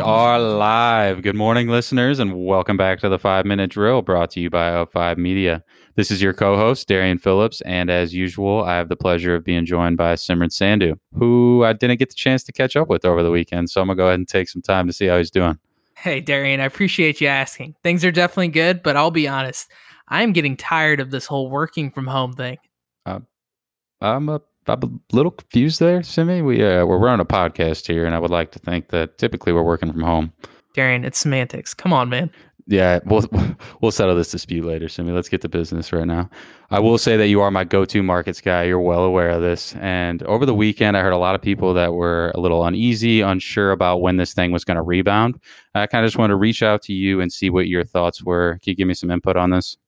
are 0.00 0.38
live. 0.38 1.22
Good 1.22 1.34
morning, 1.34 1.68
listeners, 1.68 2.18
and 2.18 2.44
welcome 2.44 2.76
back 2.76 3.00
to 3.00 3.08
the 3.08 3.18
Five 3.18 3.44
Minute 3.44 3.70
Drill 3.70 4.02
brought 4.02 4.30
to 4.32 4.40
you 4.40 4.50
by 4.50 4.70
Up5 4.70 5.16
Media. 5.16 5.64
This 5.96 6.10
is 6.10 6.22
your 6.22 6.32
co 6.32 6.56
host, 6.56 6.86
Darian 6.86 7.18
Phillips, 7.18 7.60
and 7.62 7.90
as 7.90 8.14
usual, 8.14 8.62
I 8.64 8.76
have 8.76 8.88
the 8.88 8.96
pleasure 8.96 9.34
of 9.34 9.44
being 9.44 9.66
joined 9.66 9.96
by 9.96 10.14
Simran 10.14 10.50
Sandhu, 10.50 10.98
who 11.14 11.64
I 11.64 11.72
didn't 11.72 11.98
get 11.98 12.10
the 12.10 12.14
chance 12.14 12.44
to 12.44 12.52
catch 12.52 12.76
up 12.76 12.88
with 12.88 13.04
over 13.04 13.22
the 13.22 13.30
weekend. 13.30 13.70
So 13.70 13.80
I'm 13.80 13.88
going 13.88 13.96
to 13.96 14.02
go 14.02 14.06
ahead 14.06 14.20
and 14.20 14.28
take 14.28 14.48
some 14.48 14.62
time 14.62 14.86
to 14.86 14.92
see 14.92 15.06
how 15.06 15.18
he's 15.18 15.30
doing. 15.30 15.58
Hey, 15.96 16.20
Darian, 16.20 16.60
I 16.60 16.64
appreciate 16.64 17.20
you 17.20 17.26
asking. 17.26 17.74
Things 17.82 18.04
are 18.04 18.12
definitely 18.12 18.48
good, 18.48 18.82
but 18.82 18.96
I'll 18.96 19.10
be 19.10 19.26
honest, 19.26 19.70
I'm 20.06 20.32
getting 20.32 20.56
tired 20.56 21.00
of 21.00 21.10
this 21.10 21.26
whole 21.26 21.50
working 21.50 21.90
from 21.90 22.06
home 22.06 22.34
thing. 22.34 22.58
Uh, 23.04 23.20
I'm 24.00 24.28
a 24.28 24.42
I'm 24.70 24.82
a 24.82 25.14
little 25.16 25.32
confused 25.32 25.80
there, 25.80 26.02
Simi. 26.02 26.42
We 26.42 26.64
uh, 26.64 26.84
we're 26.84 26.98
running 26.98 27.20
a 27.20 27.24
podcast 27.24 27.86
here, 27.86 28.04
and 28.06 28.14
I 28.14 28.18
would 28.18 28.30
like 28.30 28.52
to 28.52 28.58
think 28.58 28.88
that 28.88 29.18
typically 29.18 29.52
we're 29.52 29.62
working 29.62 29.92
from 29.92 30.02
home. 30.02 30.32
Darian, 30.74 31.04
it's 31.04 31.18
semantics. 31.18 31.74
Come 31.74 31.92
on, 31.92 32.08
man. 32.08 32.30
Yeah, 32.68 33.00
we'll 33.06 33.24
we'll 33.80 33.90
settle 33.90 34.14
this 34.14 34.30
dispute 34.30 34.64
later, 34.64 34.88
Simi. 34.88 35.12
Let's 35.12 35.30
get 35.30 35.40
to 35.40 35.48
business 35.48 35.92
right 35.92 36.06
now. 36.06 36.28
I 36.70 36.80
will 36.80 36.98
say 36.98 37.16
that 37.16 37.28
you 37.28 37.40
are 37.40 37.50
my 37.50 37.64
go-to 37.64 38.02
markets 38.02 38.42
guy. 38.42 38.64
You're 38.64 38.78
well 38.78 39.04
aware 39.04 39.30
of 39.30 39.40
this. 39.40 39.74
And 39.76 40.22
over 40.24 40.44
the 40.44 40.54
weekend, 40.54 40.96
I 40.96 41.00
heard 41.00 41.14
a 41.14 41.18
lot 41.18 41.34
of 41.34 41.40
people 41.40 41.72
that 41.74 41.94
were 41.94 42.30
a 42.34 42.40
little 42.40 42.66
uneasy, 42.66 43.22
unsure 43.22 43.72
about 43.72 44.02
when 44.02 44.18
this 44.18 44.34
thing 44.34 44.52
was 44.52 44.66
going 44.66 44.76
to 44.76 44.82
rebound. 44.82 45.40
I 45.74 45.86
kind 45.86 46.04
of 46.04 46.08
just 46.08 46.18
wanted 46.18 46.32
to 46.32 46.36
reach 46.36 46.62
out 46.62 46.82
to 46.82 46.92
you 46.92 47.22
and 47.22 47.32
see 47.32 47.48
what 47.48 47.68
your 47.68 47.84
thoughts 47.84 48.22
were. 48.22 48.58
Can 48.62 48.72
you 48.72 48.76
give 48.76 48.86
me 48.86 48.94
some 48.94 49.10
input 49.10 49.36
on 49.36 49.48
this? 49.48 49.78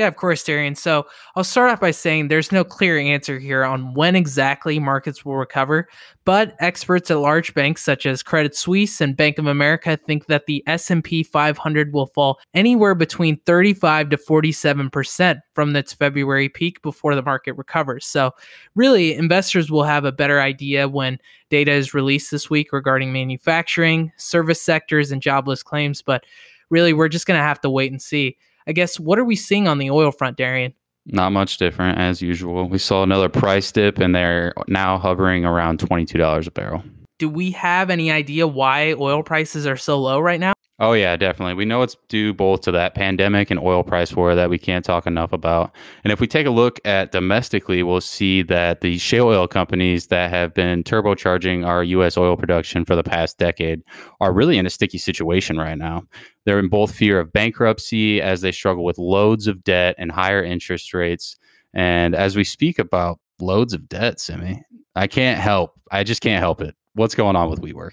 Yeah, 0.00 0.08
of 0.08 0.16
course, 0.16 0.42
Darian. 0.42 0.76
So 0.76 1.06
I'll 1.36 1.44
start 1.44 1.70
off 1.70 1.78
by 1.78 1.90
saying 1.90 2.28
there's 2.28 2.50
no 2.50 2.64
clear 2.64 2.98
answer 2.98 3.38
here 3.38 3.64
on 3.64 3.92
when 3.92 4.16
exactly 4.16 4.78
markets 4.78 5.26
will 5.26 5.36
recover, 5.36 5.90
but 6.24 6.56
experts 6.58 7.10
at 7.10 7.18
large 7.18 7.52
banks 7.52 7.82
such 7.82 8.06
as 8.06 8.22
Credit 8.22 8.56
Suisse 8.56 9.02
and 9.02 9.14
Bank 9.14 9.36
of 9.36 9.46
America 9.46 9.98
think 9.98 10.24
that 10.24 10.46
the 10.46 10.64
S&P 10.66 11.22
500 11.22 11.92
will 11.92 12.06
fall 12.06 12.40
anywhere 12.54 12.94
between 12.94 13.40
35 13.44 14.08
to 14.08 14.16
47% 14.16 15.38
from 15.52 15.76
its 15.76 15.92
February 15.92 16.48
peak 16.48 16.80
before 16.80 17.14
the 17.14 17.20
market 17.20 17.52
recovers. 17.58 18.06
So 18.06 18.30
really, 18.74 19.14
investors 19.14 19.70
will 19.70 19.84
have 19.84 20.06
a 20.06 20.12
better 20.12 20.40
idea 20.40 20.88
when 20.88 21.18
data 21.50 21.72
is 21.72 21.92
released 21.92 22.30
this 22.30 22.48
week 22.48 22.72
regarding 22.72 23.12
manufacturing, 23.12 24.12
service 24.16 24.62
sectors, 24.62 25.12
and 25.12 25.20
jobless 25.20 25.62
claims, 25.62 26.00
but 26.00 26.24
really 26.70 26.94
we're 26.94 27.08
just 27.08 27.26
going 27.26 27.38
to 27.38 27.44
have 27.44 27.60
to 27.60 27.68
wait 27.68 27.90
and 27.92 28.00
see. 28.00 28.38
I 28.70 28.72
guess 28.72 29.00
what 29.00 29.18
are 29.18 29.24
we 29.24 29.34
seeing 29.34 29.66
on 29.66 29.78
the 29.78 29.90
oil 29.90 30.12
front, 30.12 30.36
Darian? 30.36 30.72
Not 31.04 31.32
much 31.32 31.58
different 31.58 31.98
as 31.98 32.22
usual. 32.22 32.68
We 32.68 32.78
saw 32.78 33.02
another 33.02 33.28
price 33.28 33.72
dip 33.72 33.98
and 33.98 34.14
they're 34.14 34.54
now 34.68 34.96
hovering 34.96 35.44
around 35.44 35.80
$22 35.80 36.46
a 36.46 36.50
barrel. 36.52 36.84
Do 37.18 37.28
we 37.28 37.50
have 37.50 37.90
any 37.90 38.12
idea 38.12 38.46
why 38.46 38.92
oil 38.92 39.24
prices 39.24 39.66
are 39.66 39.76
so 39.76 39.98
low 39.98 40.20
right 40.20 40.38
now? 40.38 40.52
Oh 40.82 40.94
yeah, 40.94 41.14
definitely. 41.14 41.52
We 41.52 41.66
know 41.66 41.82
it's 41.82 41.98
due 42.08 42.32
both 42.32 42.62
to 42.62 42.72
that 42.72 42.94
pandemic 42.94 43.50
and 43.50 43.60
oil 43.60 43.84
price 43.84 44.16
war 44.16 44.34
that 44.34 44.48
we 44.48 44.56
can't 44.56 44.82
talk 44.82 45.06
enough 45.06 45.30
about. 45.30 45.72
And 46.04 46.12
if 46.12 46.20
we 46.20 46.26
take 46.26 46.46
a 46.46 46.50
look 46.50 46.80
at 46.86 47.12
domestically, 47.12 47.82
we'll 47.82 48.00
see 48.00 48.40
that 48.44 48.80
the 48.80 48.96
shale 48.96 49.26
oil 49.26 49.46
companies 49.46 50.06
that 50.06 50.30
have 50.30 50.54
been 50.54 50.82
turbocharging 50.82 51.66
our 51.66 51.84
US 51.84 52.16
oil 52.16 52.34
production 52.34 52.86
for 52.86 52.96
the 52.96 53.02
past 53.02 53.36
decade 53.36 53.82
are 54.22 54.32
really 54.32 54.56
in 54.56 54.64
a 54.64 54.70
sticky 54.70 54.96
situation 54.96 55.58
right 55.58 55.76
now. 55.76 56.04
They're 56.46 56.58
in 56.58 56.70
both 56.70 56.94
fear 56.94 57.20
of 57.20 57.30
bankruptcy 57.30 58.22
as 58.22 58.40
they 58.40 58.50
struggle 58.50 58.82
with 58.82 58.96
loads 58.96 59.48
of 59.48 59.62
debt 59.62 59.96
and 59.98 60.10
higher 60.10 60.42
interest 60.42 60.94
rates. 60.94 61.36
And 61.74 62.14
as 62.14 62.36
we 62.36 62.44
speak 62.44 62.78
about 62.78 63.20
loads 63.38 63.74
of 63.74 63.86
debt, 63.86 64.18
Simi, 64.18 64.62
I 64.96 65.08
can't 65.08 65.38
help. 65.38 65.78
I 65.92 66.04
just 66.04 66.22
can't 66.22 66.40
help 66.40 66.62
it. 66.62 66.74
What's 66.94 67.14
going 67.14 67.36
on 67.36 67.50
with 67.50 67.60
WeWork? 67.60 67.92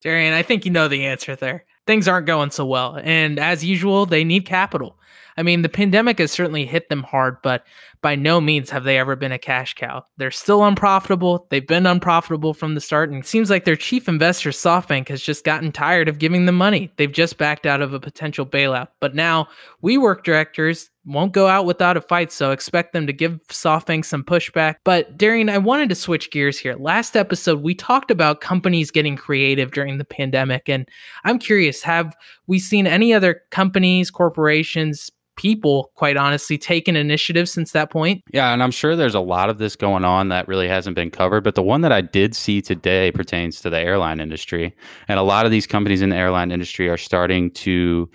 Darian, 0.00 0.32
I 0.32 0.42
think 0.42 0.64
you 0.64 0.70
know 0.70 0.88
the 0.88 1.04
answer 1.04 1.36
there 1.36 1.66
things 1.86 2.08
aren't 2.08 2.26
going 2.26 2.50
so 2.50 2.64
well. 2.66 2.98
And 3.02 3.38
as 3.38 3.64
usual, 3.64 4.06
they 4.06 4.24
need 4.24 4.46
capital. 4.46 4.98
I 5.36 5.42
mean, 5.42 5.62
the 5.62 5.68
pandemic 5.68 6.18
has 6.20 6.30
certainly 6.30 6.64
hit 6.64 6.88
them 6.88 7.02
hard, 7.02 7.38
but 7.42 7.66
by 8.02 8.14
no 8.14 8.40
means 8.40 8.70
have 8.70 8.84
they 8.84 8.98
ever 8.98 9.16
been 9.16 9.32
a 9.32 9.38
cash 9.38 9.74
cow. 9.74 10.04
They're 10.16 10.30
still 10.30 10.64
unprofitable. 10.64 11.46
They've 11.50 11.66
been 11.66 11.86
unprofitable 11.86 12.54
from 12.54 12.74
the 12.74 12.80
start, 12.80 13.10
and 13.10 13.18
it 13.18 13.26
seems 13.26 13.50
like 13.50 13.64
their 13.64 13.74
chief 13.74 14.08
investor, 14.08 14.50
SoftBank, 14.50 15.08
has 15.08 15.22
just 15.22 15.44
gotten 15.44 15.72
tired 15.72 16.08
of 16.08 16.20
giving 16.20 16.46
them 16.46 16.56
money. 16.56 16.92
They've 16.96 17.10
just 17.10 17.36
backed 17.36 17.66
out 17.66 17.82
of 17.82 17.92
a 17.92 18.00
potential 18.00 18.46
bailout. 18.46 18.88
But 19.00 19.16
now, 19.16 19.48
WeWork 19.82 20.22
directors 20.22 20.90
won't 21.06 21.32
go 21.32 21.46
out 21.46 21.66
without 21.66 21.96
a 21.96 22.00
fight, 22.00 22.32
so 22.32 22.50
expect 22.50 22.92
them 22.92 23.06
to 23.06 23.12
give 23.12 23.38
SoftBank 23.48 24.04
some 24.04 24.24
pushback. 24.24 24.76
But 24.84 25.16
Darian, 25.16 25.48
I 25.48 25.58
wanted 25.58 25.88
to 25.90 25.94
switch 25.94 26.30
gears 26.30 26.58
here. 26.58 26.74
Last 26.74 27.16
episode, 27.16 27.62
we 27.62 27.74
talked 27.74 28.10
about 28.10 28.40
companies 28.40 28.90
getting 28.90 29.16
creative 29.16 29.72
during 29.72 29.98
the 29.98 30.04
pandemic, 30.04 30.68
and 30.68 30.88
I'm 31.24 31.38
curious, 31.38 31.82
have 31.82 32.16
we 32.46 32.58
seen 32.58 32.86
any 32.86 33.12
other 33.12 33.42
companies, 33.50 34.10
corporations, 34.10 35.10
people, 35.36 35.90
quite 35.94 36.16
honestly, 36.16 36.56
taken 36.58 36.96
initiative 36.96 37.48
since 37.48 37.72
that 37.72 37.90
point. 37.90 38.22
Yeah, 38.32 38.52
and 38.52 38.62
I'm 38.62 38.70
sure 38.70 38.96
there's 38.96 39.14
a 39.14 39.20
lot 39.20 39.50
of 39.50 39.58
this 39.58 39.76
going 39.76 40.04
on 40.04 40.28
that 40.28 40.46
really 40.48 40.68
hasn't 40.68 40.94
been 40.94 41.10
covered. 41.10 41.44
But 41.44 41.54
the 41.54 41.62
one 41.62 41.80
that 41.80 41.92
I 41.92 42.00
did 42.00 42.34
see 42.34 42.62
today 42.62 43.10
pertains 43.12 43.60
to 43.62 43.70
the 43.70 43.78
airline 43.78 44.20
industry. 44.20 44.74
And 45.08 45.18
a 45.18 45.22
lot 45.22 45.44
of 45.44 45.50
these 45.50 45.66
companies 45.66 46.02
in 46.02 46.10
the 46.10 46.16
airline 46.16 46.50
industry 46.50 46.88
are 46.88 46.96
starting 46.96 47.50
to 47.52 48.08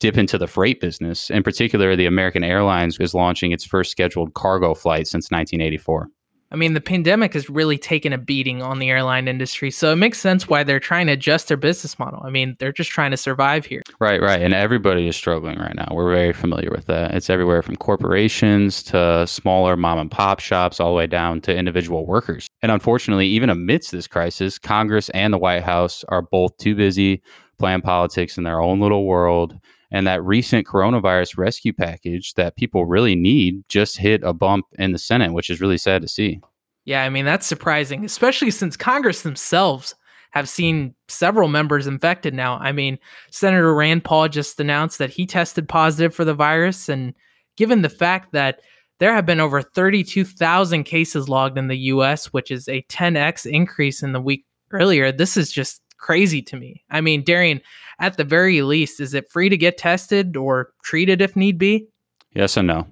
dip 0.00 0.16
into 0.16 0.38
the 0.38 0.46
freight 0.46 0.80
business. 0.80 1.30
In 1.30 1.42
particular, 1.42 1.96
the 1.96 2.06
American 2.06 2.44
Airlines 2.44 2.98
is 3.00 3.14
launching 3.14 3.52
its 3.52 3.64
first 3.64 3.90
scheduled 3.90 4.34
cargo 4.34 4.74
flight 4.74 5.06
since 5.06 5.30
1984. 5.30 6.08
I 6.52 6.56
mean, 6.56 6.74
the 6.74 6.80
pandemic 6.80 7.34
has 7.34 7.50
really 7.50 7.76
taken 7.76 8.12
a 8.12 8.18
beating 8.18 8.62
on 8.62 8.78
the 8.78 8.88
airline 8.88 9.26
industry. 9.26 9.70
So 9.70 9.92
it 9.92 9.96
makes 9.96 10.20
sense 10.20 10.48
why 10.48 10.62
they're 10.62 10.78
trying 10.78 11.06
to 11.08 11.14
adjust 11.14 11.48
their 11.48 11.56
business 11.56 11.98
model. 11.98 12.22
I 12.24 12.30
mean, 12.30 12.56
they're 12.60 12.72
just 12.72 12.90
trying 12.90 13.10
to 13.10 13.16
survive 13.16 13.66
here. 13.66 13.82
Right, 13.98 14.20
right. 14.20 14.40
And 14.40 14.54
everybody 14.54 15.08
is 15.08 15.16
struggling 15.16 15.58
right 15.58 15.74
now. 15.74 15.88
We're 15.90 16.14
very 16.14 16.32
familiar 16.32 16.70
with 16.70 16.86
that. 16.86 17.14
It's 17.14 17.30
everywhere 17.30 17.62
from 17.62 17.76
corporations 17.76 18.82
to 18.84 19.26
smaller 19.26 19.76
mom 19.76 19.98
and 19.98 20.10
pop 20.10 20.38
shops, 20.38 20.78
all 20.78 20.90
the 20.90 20.96
way 20.96 21.08
down 21.08 21.40
to 21.42 21.56
individual 21.56 22.06
workers. 22.06 22.46
And 22.62 22.70
unfortunately, 22.70 23.26
even 23.26 23.50
amidst 23.50 23.90
this 23.90 24.06
crisis, 24.06 24.56
Congress 24.56 25.08
and 25.10 25.32
the 25.32 25.38
White 25.38 25.64
House 25.64 26.04
are 26.08 26.22
both 26.22 26.56
too 26.58 26.76
busy 26.76 27.22
playing 27.58 27.82
politics 27.82 28.38
in 28.38 28.44
their 28.44 28.60
own 28.60 28.80
little 28.80 29.04
world 29.04 29.58
and 29.90 30.06
that 30.06 30.22
recent 30.24 30.66
coronavirus 30.66 31.38
rescue 31.38 31.72
package 31.72 32.34
that 32.34 32.56
people 32.56 32.86
really 32.86 33.14
need 33.14 33.62
just 33.68 33.96
hit 33.96 34.22
a 34.24 34.32
bump 34.32 34.66
in 34.78 34.92
the 34.92 34.98
Senate, 34.98 35.32
which 35.32 35.50
is 35.50 35.60
really 35.60 35.78
sad 35.78 36.02
to 36.02 36.08
see. 36.08 36.40
Yeah, 36.84 37.04
I 37.04 37.08
mean, 37.08 37.24
that's 37.24 37.46
surprising, 37.46 38.04
especially 38.04 38.50
since 38.50 38.76
Congress 38.76 39.22
themselves 39.22 39.94
have 40.30 40.48
seen 40.48 40.94
several 41.08 41.48
members 41.48 41.86
infected 41.86 42.34
now. 42.34 42.58
I 42.58 42.72
mean, 42.72 42.98
Senator 43.30 43.74
Rand 43.74 44.04
Paul 44.04 44.28
just 44.28 44.60
announced 44.60 44.98
that 44.98 45.10
he 45.10 45.26
tested 45.26 45.68
positive 45.68 46.14
for 46.14 46.24
the 46.24 46.34
virus. 46.34 46.88
And 46.88 47.14
given 47.56 47.82
the 47.82 47.88
fact 47.88 48.32
that 48.32 48.60
there 48.98 49.14
have 49.14 49.26
been 49.26 49.40
over 49.40 49.62
32,000 49.62 50.84
cases 50.84 51.28
logged 51.28 51.58
in 51.58 51.68
the 51.68 51.78
US, 51.78 52.32
which 52.32 52.50
is 52.50 52.68
a 52.68 52.82
10x 52.82 53.46
increase 53.50 54.02
in 54.02 54.12
the 54.12 54.20
week 54.20 54.44
earlier, 54.72 55.10
this 55.10 55.36
is 55.36 55.50
just 55.50 55.80
crazy 55.98 56.42
to 56.42 56.56
me. 56.56 56.82
I 56.90 57.00
mean, 57.00 57.22
Darian, 57.22 57.60
at 57.98 58.16
the 58.16 58.24
very 58.24 58.62
least, 58.62 59.00
is 59.00 59.14
it 59.14 59.30
free 59.30 59.48
to 59.48 59.56
get 59.56 59.78
tested 59.78 60.36
or 60.36 60.70
treated 60.84 61.20
if 61.20 61.36
need 61.36 61.58
be? 61.58 61.86
Yes 62.34 62.56
and 62.56 62.66
no. 62.66 62.86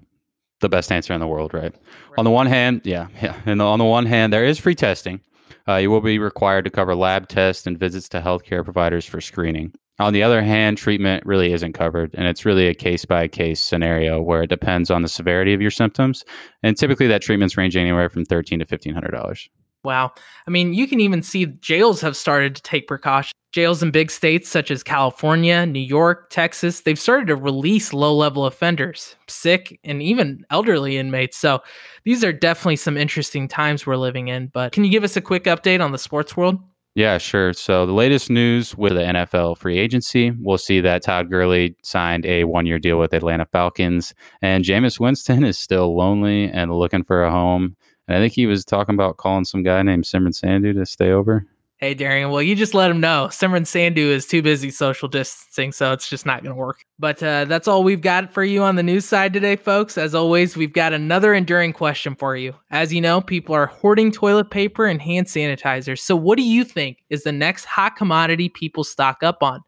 The 0.61 0.69
best 0.69 0.91
answer 0.91 1.13
in 1.13 1.21
the 1.21 1.27
world, 1.27 1.53
right? 1.53 1.65
right. 1.65 2.19
On 2.19 2.25
the 2.25 2.31
one 2.31 2.47
hand, 2.47 2.83
yeah, 2.85 3.09
yeah. 3.23 3.39
And 3.45 3.61
on 3.61 3.79
the 3.79 3.85
one 3.85 4.07
hand, 4.07 4.33
there 4.33 4.45
is 4.45 4.59
free 4.59 4.75
testing. 4.75 5.21
Uh, 5.69 5.77
you 5.77 5.91
will 5.91 6.01
be 6.01 6.19
required 6.19 6.65
to 6.65 6.71
cover 6.71 6.95
lab 6.95 7.29
tests 7.29 7.67
and 7.67 7.79
visits 7.79 8.09
to 8.11 8.21
healthcare 8.21 8.65
providers 8.65 9.07
for 9.07 9.21
screening. 9.21 9.73
On 10.01 10.13
the 10.13 10.23
other 10.25 10.43
hand, 10.43 10.77
treatment 10.77 11.25
really 11.25 11.53
isn't 11.53 11.73
covered, 11.73 12.13
and 12.15 12.27
it's 12.27 12.45
really 12.45 12.67
a 12.67 12.75
case 12.75 13.05
by 13.05 13.29
case 13.29 13.63
scenario 13.63 14.21
where 14.21 14.43
it 14.43 14.49
depends 14.49 14.91
on 14.91 15.03
the 15.03 15.09
severity 15.09 15.55
of 15.55 15.63
your 15.63 15.71
symptoms. 15.71 16.25
And 16.65 16.77
typically, 16.77 17.07
that 17.07 17.23
treatment's 17.23 17.57
range 17.57 17.77
anywhere 17.77 18.09
from 18.09 18.25
thirteen 18.25 18.59
to 18.59 18.65
fifteen 18.65 18.93
hundred 18.93 19.13
dollars. 19.13 19.49
Wow. 19.85 20.13
I 20.47 20.51
mean, 20.51 20.75
you 20.75 20.89
can 20.89 21.01
even 21.01 21.23
see 21.23 21.47
jails 21.47 22.01
have 22.01 22.17
started 22.17 22.57
to 22.57 22.63
take 22.63 22.89
precautions. 22.89 23.33
Jails 23.53 23.85
in 23.85 23.93
big 23.93 24.11
states 24.11 24.49
such 24.49 24.73
as 24.73 24.83
California, 24.83 25.65
New 25.65 25.79
York, 25.79 26.29
Texas, 26.31 26.81
they've 26.81 26.99
started 26.99 27.29
to 27.29 27.37
release 27.37 27.93
low 27.93 28.13
level 28.13 28.47
offenders, 28.47 29.15
sick, 29.29 29.79
and 29.85 30.03
even 30.03 30.45
elderly 30.51 30.99
inmates. 30.99 31.37
So 31.37 31.63
these 32.03 32.25
are 32.25 32.33
definitely 32.33 32.77
some 32.77 32.97
interesting 32.97 33.47
times 33.47 33.87
we're 33.87 33.95
living 33.97 34.27
in. 34.27 34.49
But 34.49 34.73
can 34.73 34.85
you 34.85 34.91
give 34.91 35.05
us 35.05 35.17
a 35.17 35.21
quick 35.21 35.45
update 35.45 35.81
on 35.81 35.93
the 35.93 35.99
sports 35.99 36.37
world? 36.37 36.59
Yeah, 36.97 37.19
sure. 37.19 37.53
So 37.53 37.87
the 37.87 37.93
latest 37.93 38.31
news 38.31 38.77
with 38.77 38.93
the 38.93 39.01
NFL 39.01 39.59
free 39.59 39.79
agency, 39.79 40.31
we'll 40.41 40.59
see 40.59 40.81
that 40.81 41.03
Todd 41.03 41.29
Gurley 41.29 41.75
signed 41.83 42.25
a 42.25 42.45
one-year 42.45 42.79
deal 42.79 43.01
with 43.01 43.13
Atlanta 43.13 43.47
Falcons, 43.47 44.15
and 44.43 44.65
Jameis 44.65 45.01
Winston 45.01 45.43
is 45.43 45.59
still 45.59 45.97
lonely 45.97 46.45
and 46.45 46.73
looking 46.73 47.03
for 47.03 47.25
a 47.25 47.33
home. 47.33 47.77
And 48.07 48.17
I 48.17 48.21
think 48.21 48.33
he 48.33 48.47
was 48.47 48.65
talking 48.65 48.95
about 48.95 49.17
calling 49.17 49.45
some 49.45 49.63
guy 49.63 49.83
named 49.83 50.05
Simran 50.05 50.39
Sandhu 50.39 50.75
to 50.75 50.87
stay 50.87 51.11
over. 51.11 51.47
Hey, 51.79 51.93
Darian. 51.93 52.31
Well, 52.31 52.41
you 52.41 52.55
just 52.55 52.73
let 52.73 52.91
him 52.91 53.01
know. 53.01 53.27
Simran 53.31 53.67
Sandhu 53.67 53.99
is 53.99 54.27
too 54.27 54.43
busy 54.43 54.71
social 54.71 55.09
distancing, 55.09 55.73
so 55.73 55.93
it's 55.93 56.09
just 56.09 56.25
not 56.25 56.43
going 56.43 56.55
to 56.55 56.59
work. 56.59 56.85
But 56.99 57.23
uh, 57.23 57.47
that's 57.47 57.67
all 57.67 57.83
we've 57.83 58.01
got 58.01 58.33
for 58.33 58.45
you 58.45 58.63
on 58.63 58.77
the 58.77 58.83
news 58.83 59.05
side 59.05 59.33
today, 59.33 59.57
folks. 59.57 59.99
As 59.99 60.15
always, 60.15 60.57
we've 60.57 60.73
got 60.73 60.93
another 60.93 61.35
enduring 61.35 61.73
question 61.73 62.15
for 62.15 62.37
you. 62.37 62.55
As 62.71 62.93
you 62.93 63.01
know, 63.01 63.21
people 63.21 63.55
are 63.55 63.67
hoarding 63.67 64.13
toilet 64.13 64.51
paper 64.51 64.87
and 64.87 65.03
hand 65.03 65.27
sanitizer. 65.27 65.99
So, 65.99 66.15
what 66.15 66.39
do 66.39 66.45
you 66.45 66.65
think 66.65 67.05
is 67.11 67.25
the 67.25 67.33
next 67.33 67.65
hot 67.65 67.97
commodity 67.97 68.49
people 68.49 68.85
stock 68.85 69.23
up 69.23 69.43
on? 69.43 69.61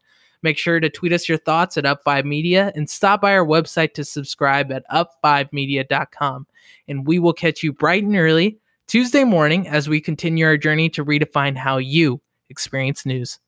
Make 0.43 0.57
sure 0.57 0.79
to 0.79 0.89
tweet 0.89 1.13
us 1.13 1.27
your 1.27 1.37
thoughts 1.37 1.77
at 1.77 1.83
Up5 1.83 2.25
Media 2.25 2.71
and 2.75 2.89
stop 2.89 3.21
by 3.21 3.33
our 3.33 3.45
website 3.45 3.93
to 3.95 4.05
subscribe 4.05 4.71
at 4.71 4.83
up5media.com. 4.89 6.47
And 6.87 7.07
we 7.07 7.19
will 7.19 7.33
catch 7.33 7.63
you 7.63 7.73
bright 7.73 8.03
and 8.03 8.15
early 8.15 8.59
Tuesday 8.87 9.23
morning 9.23 9.67
as 9.67 9.89
we 9.89 9.99
continue 9.99 10.45
our 10.45 10.57
journey 10.57 10.89
to 10.89 11.03
redefine 11.03 11.57
how 11.57 11.77
you 11.77 12.21
experience 12.49 13.05
news. 13.05 13.39